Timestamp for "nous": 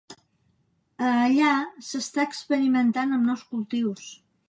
3.33-3.49